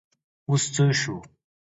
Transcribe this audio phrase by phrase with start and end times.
[0.49, 1.15] اوس څه شو؟